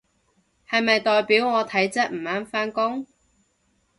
[0.67, 3.05] 係咪代表我體質唔啱返工？